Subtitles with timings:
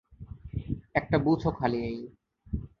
[0.95, 1.99] একটা বুথ ও খালি নেই।